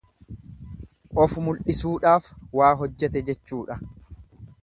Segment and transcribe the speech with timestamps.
[1.25, 3.81] Of mul'isuudhaaf waa hojjete jechuudha.